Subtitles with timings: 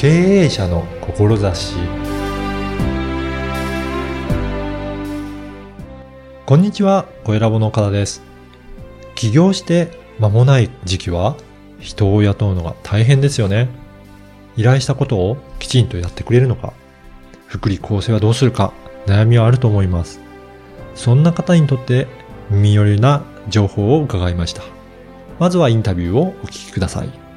[0.00, 0.08] 経
[0.44, 1.74] 営者の志
[6.46, 8.22] こんにちは、小ラボの岡田です。
[9.14, 11.36] 起業して間もない時期は
[11.80, 13.68] 人を雇うのが大変ですよね。
[14.56, 16.72] 依頼したことをきちんとやってくれるのか、
[17.46, 18.72] 福利厚生はどうするか
[19.04, 20.18] 悩みはあると思います。
[20.94, 22.06] そんな方にとって
[22.48, 24.62] 耳寄りな情報を伺いました。
[25.38, 27.29] まずはインタビューをお聞きください。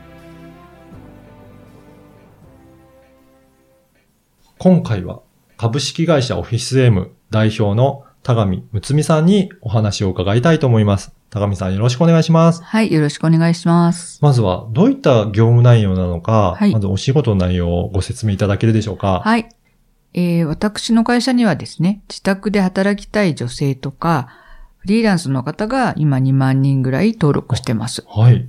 [4.63, 5.20] 今回は
[5.58, 11.12] 株式会社オフィス M 代表の田上睦美さんにお話を伺いたいと思います。
[11.30, 12.63] 田上さんよろしくお願いします。
[12.63, 14.20] はい、よろしくお願いします。
[14.21, 19.20] まずはどういった業務内容なのか、はいまずお仕事の内容をご説明いただけるでしょうか。
[19.26, 19.49] はい。
[20.13, 24.30] えー私の会社にはですね、自宅で働きたい女性とか、
[24.77, 28.05] フリーランスの方が今2万人ぐらい登録してます。
[28.07, 28.48] はい。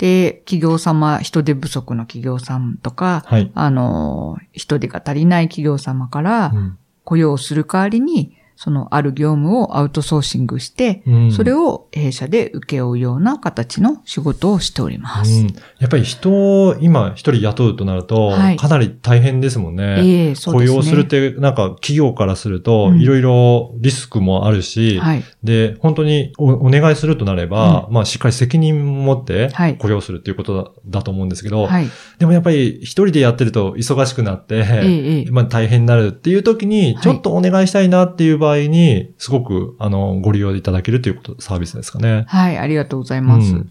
[0.00, 3.52] で、企業様、人手不足の企業さんとか、はい。
[3.54, 15.32] あのー、人手が足りない企業様からうん雇用する代わりに、そのある業務をアウトソーシングして、うんそれを弊社で請け負うような形の仕事をしております。
[15.32, 15.46] うん
[15.78, 19.96] やっぱり人を今一人雇うとなると、はいかなり大変ですもんね。
[20.04, 20.76] ええそうですね。
[20.76, 25.24] 雇用するって、なんか企業からすると、うんいろいろリスクもあるし、はい。
[25.42, 31.88] で、本当におお願いするとなれば、まあしっかり責任を持ってはい雇用するっていうことだ,、だと思うんですけど、はい。
[32.18, 42.24] でもやっぱり一人でやってると忙しくなって、ええええまあ大変になるっていう時に、はいちょっとお願いしたいなっていう場合に、すごく、あの、ご利用いただけるということ、サービスですかね。
[42.28, 43.54] はい、ありがとうございます。
[43.54, 43.70] うん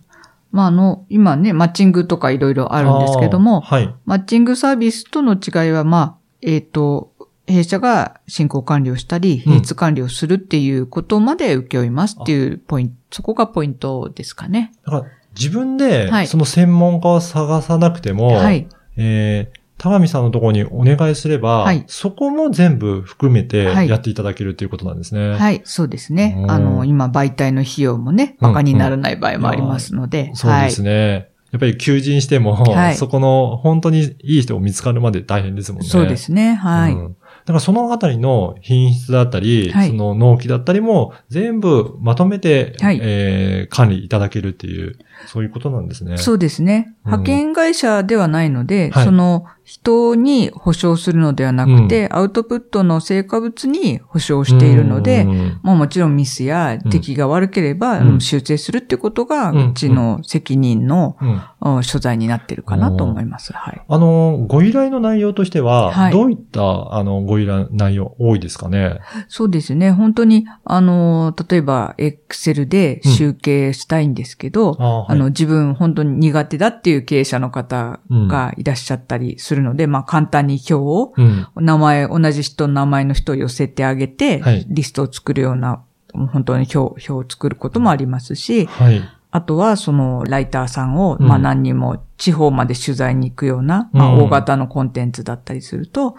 [0.51, 3.93] まあ、あの、今ね、マッチングとかいろいろあるんですけどもはい。
[4.05, 7.13] マッチングサービスとの違いは、まあ、えっ、と、
[7.49, 14.71] 弊社が進行管理をしたり、うん品質管理をするっていうことまで請け負いますっていうポイント、そこがポイントですかね。
[14.85, 18.67] だから自分ではいその専門家を探さなくても、はい。
[18.97, 25.31] えー、田上さんのところにお願いすれば、はいそこも全部含めてはいやっていただけるということなんですね。
[25.31, 26.45] はい、そうですねう。
[26.47, 31.29] んあの、今、媒体の費用もね、うん馬鹿にならない場合もありますので、そうですね。
[31.51, 35.85] やっぱり求人しても、はいそこの本当にいい人を見つかるまで大変ですもんね。
[35.85, 35.91] はい。
[35.91, 36.93] そうですね、はい。
[36.93, 37.15] うん
[37.45, 46.17] だからそのあたりの品質だったり、はいその納期だったりも全部まとめて、はいえー管理いただけるっていう、そういうことなんですね。
[46.17, 46.93] そうですね。
[47.05, 55.59] うん派遣会社ではないので、はいその人に保証するのではなくて、アウトプットの成果物に保証しているので、うん。
[55.61, 58.19] もうもちろんミスや出来が悪ければ、うん。
[58.19, 59.69] 修正するってことが、うん。
[59.69, 61.17] うちの責任の、
[61.61, 61.75] うん。
[61.75, 61.83] うん。
[61.83, 63.53] 所在になってるかなと思います。
[63.53, 63.79] はい。
[63.87, 66.13] あの、ご依頼の内容としては、はい。
[66.13, 69.01] どういった、あの、ご依頼内容多いですかね？
[69.27, 69.91] そうですね。
[69.91, 75.05] 本当に、あの、例えば、エクセルで集計したいんですけど、あーはい。
[75.09, 81.47] あの、自分本当に苦手だっていう経営者の方がいらっしゃったりするので、まあ簡単に表を、うん。
[81.55, 85.83] 名前、同じ人の名前の人を寄せてあげて、はいリストを作るような、
[86.13, 89.01] 本当に表、表を作ることもありますし、はい。
[89.31, 96.15] あとはそのライターさんを、うんまあ何人も地方まで取材に行くような、まあうん大型のコンテンツだったりすると、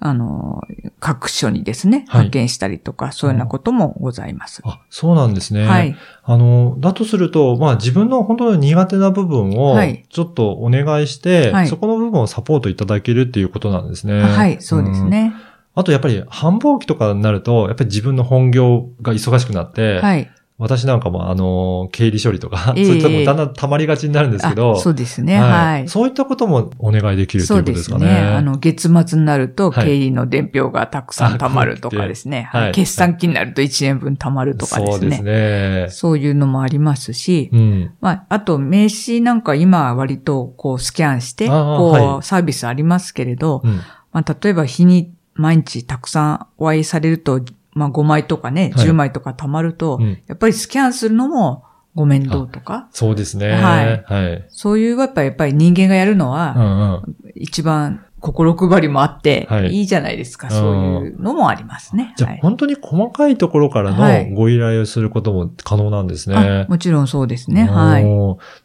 [0.00, 0.62] あの、
[0.98, 4.62] 各所にですね、はい派遣したりとか、そういうようなこともございます。
[4.64, 5.66] あ、そうなんですね。
[5.66, 5.96] はい。
[6.24, 14.22] あの、だとすると、まあ自分の本当に苦手な部分をはい、ちょっとお願いして、はいそこの部分をサポートいただけるっていうことなんですね。
[14.22, 15.10] はい、そうですん。
[15.10, 15.34] ね。
[15.74, 20.30] あとやっぱり繁忙期とかになると、やっぱり自分の本業が忙しくなって、はい。
[20.56, 25.36] 私なんかもあの、経理処理とか、ええそういったものだんだん溜まりがちになるんですけど、あそうですね。
[25.36, 25.88] はい。
[25.88, 28.04] そういったこともお願いできるとそいううことでかね。
[28.06, 28.28] ですすね。
[28.36, 32.48] あの、月末になると、はい経理の伝票がたくさん貯まるとかですね。
[32.52, 34.98] あはいはい決算期になると1年分貯まるとかですね。
[35.00, 35.86] そうですね。
[35.90, 37.90] そういうのもありますし、うん。
[38.00, 43.80] まあ、あと名刺なんか今は割とこうスキャンして、こう、はいサービスありますけれど、うん。
[44.12, 47.40] まあ、例えば日に毎日たくさんお会いされると、
[47.74, 51.64] まあ5枚とかね、はい10枚とか貯まると、うんやっぱりスキャンするのも
[51.94, 53.52] ご面倒とか、そうですね。
[53.52, 54.46] はいはい。
[54.48, 57.32] そういうやっぱりやっぱり人間がやるのうは、んうん。
[57.34, 62.14] 一番心配りもあってはい、いいじゃないですか、うんそういうのもありますね。
[62.16, 66.36] じゃあ、はい本当に細かいところからはいのご依頼をすることも可能なんですね。
[66.36, 67.64] あもちろんそうですね。
[67.64, 68.04] はい。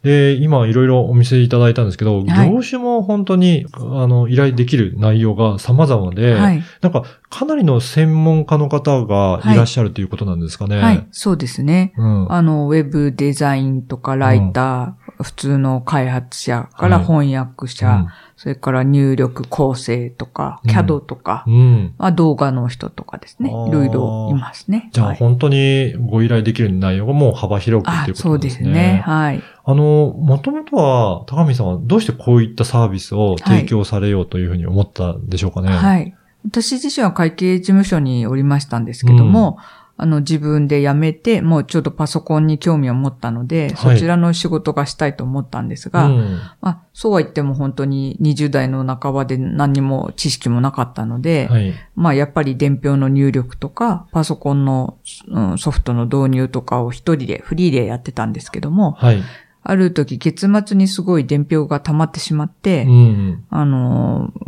[0.02, 6.62] で、今いろいろお見せいただいたんですけど、はい業種も本当に、あの、依頼できる内容が様々で、はい。
[6.80, 10.82] なんか、かなりの専門家の方がいらっしゃるということなんですかね。
[10.82, 11.06] はい。
[11.12, 11.94] そうですね。
[11.96, 12.32] うん。
[12.32, 18.06] あの、ウェブデザインとかライター、普通の開発者からはい翻訳者、
[18.36, 21.54] それから入力構成とか、うん CAD とか、うん。
[21.54, 21.94] うん。
[21.98, 23.50] まあ、動画の人とかですね。
[23.50, 24.90] いろいろいますね。
[24.92, 28.64] じゃあはい本当にご依頼できる内容がもう幅広くってあいうこそうでとなんですね。
[28.64, 29.02] すね。
[29.06, 29.42] はい。
[29.64, 35.68] あの、もともとは、高見さんはどうしてこういったサービスを提供されようというふうに思ったんでしょうかね。。
[35.68, 36.14] はいい。
[36.44, 39.58] 私自身は会計事務所におりましたんですけども、
[40.02, 46.40] あの、自分で辞めて、もうちょっとパソコンに興味を持ったので、はいそちらの仕事がしたいと思ったんですが、うん。
[46.62, 51.74] まあ、そうは言っても本当に20代の半ばで何にも知識もなかったので、はい。
[51.96, 54.96] まあ、やっぱり伝票の入力とか、パソコンの、
[55.28, 59.22] うんソフトの導入とかを一人でフリーでやってたんですけども、はい。
[59.62, 63.44] ある時月末にすごい伝票が溜まってしまって、うん。
[63.50, 64.39] あのー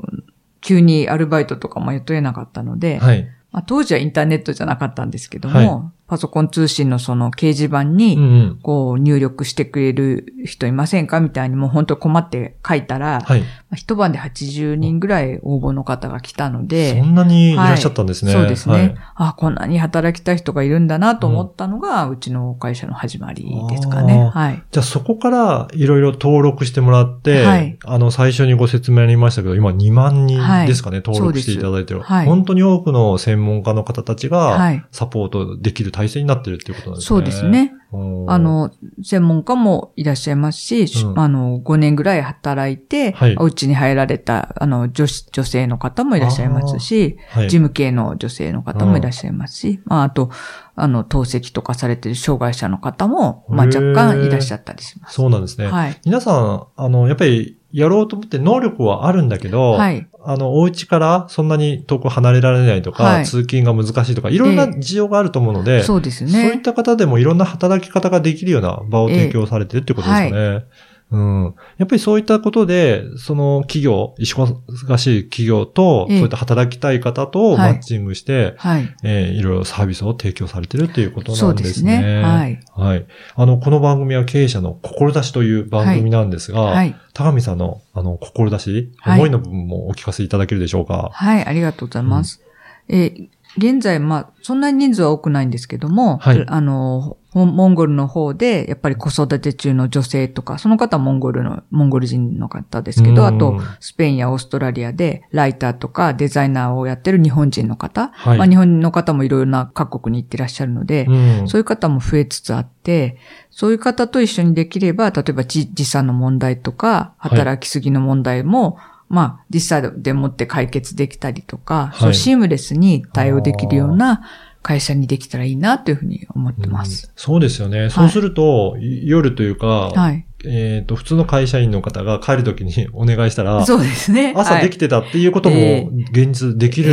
[0.62, 3.28] 急にアルバイトとかも雇えなかったので、はい。
[3.50, 8.58] まあ、当時はインターネットじゃなかったんですけども、はいパソコン通信のその掲示板に、ん。
[8.60, 13.40] こう入力してくれる人いませんかみたいにもう本当困って書いたら、はい。
[13.40, 18.32] まあ一晩で80人ぐらい応募の方が来たので、そんなにいらっしゃったんですね。
[18.34, 18.74] そうですね。
[18.74, 24.30] はいあ、こんなに働きたい人がいるんだなと思ったのが、うちの会社の始まりですかね。
[24.34, 24.62] あはい。
[24.70, 32.00] じゃあそこからいろいろ登録してもらって、はいあの最初にご説明ありましたけど、今2万人はいですかね、登録していただいてる。
[32.00, 37.06] はい本当に多くの専門家の方たちはがいサポートできる体制になってるっていうことなんですね。
[37.08, 37.48] そうです。
[37.48, 37.72] ね。
[37.92, 38.70] うんあ、の、
[39.02, 47.50] 専門家もいらっしゃいますし、うんあの、5年ぐらい働いて、はいお家に入られた、あの、女子、女性の方もいらっしゃいますし、はい。
[47.50, 50.30] 事務系の女性の方もいらっしゃいますし、まあ、あと、
[50.74, 55.14] あの、透析とかされている障害者の方も、まあ、若干いらっしゃったりします。
[55.14, 55.66] そうなんですね。
[55.66, 56.00] はい。
[56.04, 60.06] 皆さん、あの、やっぱりやろうと思って能力はあるんだけど、はい。
[60.24, 66.58] あの、お家からそんなに遠く離れられないとか、はい通勤が難しいとか、いろんなええ事情があると思うので、そうですそういっね。
[66.62, 70.64] た方でもいろんな働き方ができるような場を提供されてるってことですよね。
[71.12, 71.54] うん。
[71.76, 78.88] やっぱりそういったことで、その企業、忙しい企業と、ええそういった働きたい方とマはいッチングして、はい。
[79.04, 81.96] えーいろいろサービスを提供されてるっていうことそうでなんですね。
[81.98, 82.22] すね。
[82.22, 82.60] はい。
[82.74, 83.06] はい。
[83.36, 86.96] あの、この番組は経営者の志という番組なんですが、はい。
[87.12, 91.10] 高見さんの、あの、志、はい思いの部分もお聞かせいただけるでしょうか？
[91.12, 92.40] はい、ありがとうございます。
[92.88, 96.44] えー現在、まあ、そんなに人数は多くないんですけども、はい。
[96.46, 103.36] あの、モモンゴルの方で、やっぱり子育て中の女性とか、その方はモンゴルの、モンゴル人の方ですけど、うん。
[103.36, 108.38] あと、スペインやオーストラリアで、ライターとかデザイナーをやってる日本人の方、はい。
[108.38, 111.48] まあ、日本の方もいろいろな各国に行ってらっしゃるので、うん。
[111.48, 113.18] そういう方も増えつつあって、
[113.50, 118.78] そういう方と一緒にできれば、例えばじ時差の問題とか、はい働きすぎの問題も、
[119.12, 124.22] まあ、時差でもって解決できたりとか、いそうシームレスに対応できるような
[124.62, 127.08] 会社にできたらいいなというふうに思ってます。
[127.08, 127.90] うんそうですよね。
[127.90, 130.24] そうすると、い夜というか、はい。
[130.44, 134.32] えっ、と、普通の会社員の方が帰るときにお願いしたら、そうですね。
[134.34, 136.92] はい朝できてたっていうこともえ現実できるっ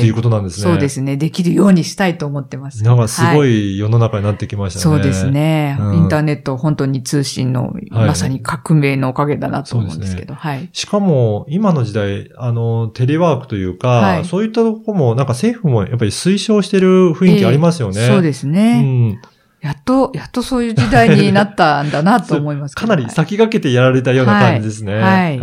[0.00, 0.64] ていうことなんですね。
[0.64, 1.16] そうですね。
[1.16, 2.82] できるようにしたいと思ってます。
[2.84, 4.82] なんかすごはい世の中になってきましたね。
[4.82, 5.30] そうです。
[5.30, 10.68] ね、うんインターネット本当に通信の、まさに革命のおかげだなと思うんですけど、はい。
[10.72, 18.06] しかも、今の時代、あの、テレワークというか、はいそういったところも、なんか政府もやっぱり推奨してる雰囲気ありますよね。
[18.06, 18.82] そうですね。
[18.84, 19.20] うん。
[19.60, 24.94] やっと、やっとそういう時代になったんだなと思います かなり先駆けてやられたような感じですね。
[24.94, 25.42] はいはいうん。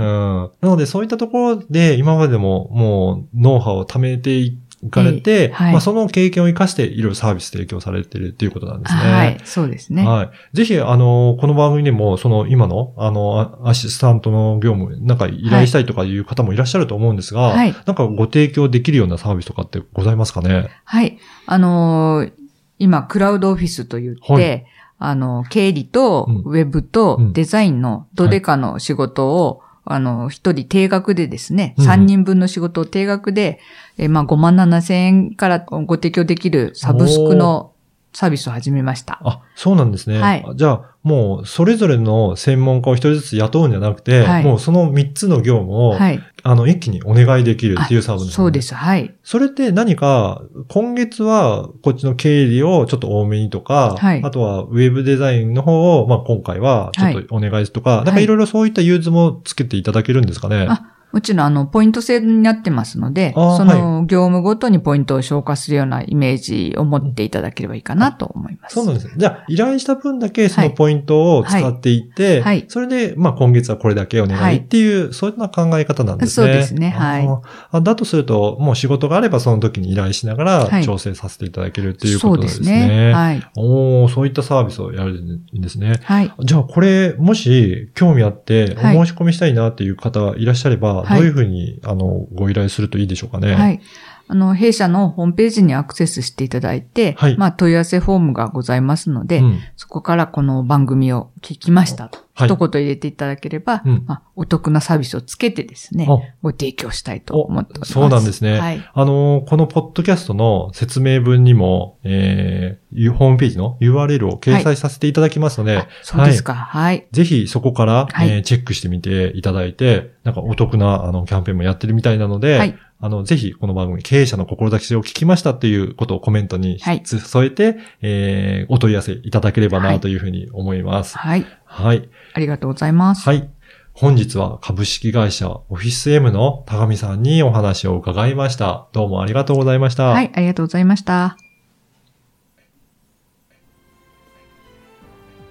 [0.61, 4.57] なので、そういったところで、今までももう、ノウハウを貯めてい
[4.89, 9.01] かれて、ええはいまあ、その経験を生かして、いろいろサービス提供されているっていうことなんですね。
[9.01, 10.05] はい、そうですね。
[10.05, 10.29] はい。
[10.53, 20.69] ぜひ、あの、この番組でも、その、今の、あの、アアシスタントの業務、なんか依頼したいとかいう方もいらっしゃると思うんですが、はいなんかご提供できるようなサービスとかってございますかね？
[20.85, 21.17] はい。
[21.45, 22.46] あのー
[22.79, 24.65] 今、クラウドオフィスと言って、はい。
[24.99, 26.35] あの、経理とうん。
[26.45, 27.33] ウェブとうん。
[27.33, 31.85] デザインのどれかの仕事を、あの、一人定額でですね、うん。
[31.85, 33.59] 三人分の仕事を定額で、
[33.97, 37.71] えまあ、5万7千円からご提供できるサブスクの
[38.17, 39.19] サービスを始めました。
[39.23, 40.19] あ、そうなんですね。
[40.19, 46.19] はいじゃあ、もう、それぞれの専門家を一人ずつ雇うんじゃなくて、はいもうその3つの業務を、はい。
[46.41, 48.63] あの、一気にお願いできるっていうサービス、ね、そうで。
[48.63, 48.73] す。
[48.73, 49.13] はい。
[49.21, 60.65] それって何か、今月はこっちの経理をちょっと多めにとか、はいあとはウェブデザインの方を、まあ今回はちょっとお願いとか、なんかいろいろそういった融通もつけていただけるんですかね。
[60.67, 68.75] あ、もちろん、あの、ポイント制度になってますので、その業務ごとにポイントを消化するようなイメージを持っていただければいいかなと思います。
[68.75, 69.13] そうなんですね。
[69.17, 76.47] じゃあ、依頼した分だけそのポイントを使っていって、はいはいそれで、まあ今月はこれだけお願いっていう、そういうような考え方なんですね。
[76.47, 77.27] そうですねはい
[77.71, 82.87] あだとすると、もう仕事があればその時に依頼しながらはい調整させていただけるっていうこそうでとなんですすね。
[82.87, 83.13] ね。
[83.13, 83.43] はい。
[83.55, 85.99] おーそういったサービスをやるんですね。
[86.03, 86.31] はい。
[86.41, 93.55] じゃあこれ、もし興味あって、おはい申し込みしたいなっていう方いらっしゃれば、はいどういうふうに、あの、ご依頼するといいでしょうかね？
[93.55, 93.81] はい。
[94.29, 107.93] あの、弊社のホームページにアクセスしていただいて、はいまあ、問い合わせフォームがございますので、うんそこからこの番組を聞きましたと、はい一言入れていただければ、うんまあ、お得なサービスをつけてですねあ、ご提供したいと思っております。
[107.93, 108.59] そうなんですね。
[108.59, 108.89] はい。
[108.93, 116.53] あのーこのポッドキャストの説明文にも、えー、ホームページの URL を掲載させていただきますので、あそうですか。
[116.53, 117.07] はい。
[117.11, 131.15] ぜひそこから、はいえーチェックしてみていただいて、なんかお得なあのキャンペーンもやってるみたいなので、はいあの、ぜひこの番組経営者の志を聞きましたっていうことをコメントにはい添えて、えーお問い合わせいただければはないというふうに思います。
[131.17, 131.45] はい。
[131.65, 132.09] はい。
[132.33, 133.23] ありがとうございます。
[133.27, 133.49] はい。
[133.93, 138.87] 本日は株式会社オフィス M の高見さんにお話を伺いました。
[138.93, 140.07] どうもありがとうございました。
[140.09, 141.37] はい、ありがとうございました。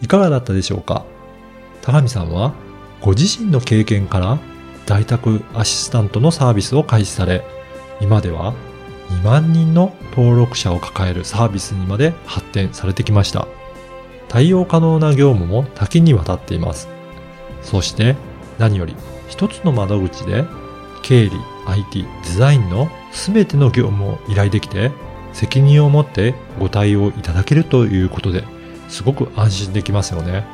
[0.02, 1.04] いかがだったでしょうか？
[1.82, 2.54] 高見さんは
[3.00, 4.38] ご自身の経験から
[4.86, 7.44] 在宅アシスタントのサービスを開始され、
[8.00, 8.54] 今では
[9.08, 13.46] 2万人の登録者を抱えるサービスにまで発展されてきました。
[14.28, 16.88] 対応可能な業務も多岐にわたっています。
[17.62, 18.16] そして
[18.58, 18.94] 何より
[19.28, 20.44] 一つの窓口で
[21.02, 21.32] 経理、
[21.66, 24.92] IT、デザインの全ての業務を依頼できて
[25.32, 28.44] 責任を持ってご対応いただけるということで
[28.88, 30.46] すごく安心できますよね。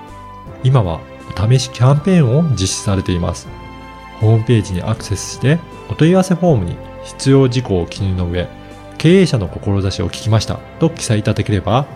[0.64, 1.00] 今は
[1.36, 3.61] お試しキャンペーンを実施されています。
[4.22, 5.58] ホームページにアクセスして
[5.90, 8.48] お問い合わせフォームに必要事項を記入の上、
[8.96, 11.86] 経営者の志を聞きましたと記載いただければ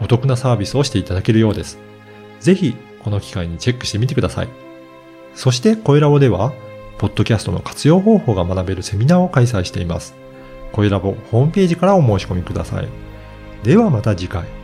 [0.00, 1.78] お得なサービスをしていただけるようです。
[2.40, 4.48] ぜひこの機会にチェックしてみてください。
[5.34, 6.52] そして、声ラボでは、
[6.98, 10.16] ポッドキャストの活用方法が学べるセミナーを開催しています。
[10.72, 12.88] 声ラボホームページからお申し込みください。
[13.62, 14.55] ではまた次回。